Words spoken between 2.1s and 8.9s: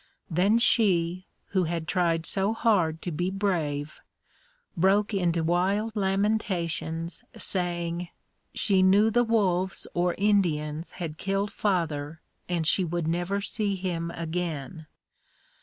so hard to be brave, broke into wild lamentations, saying, she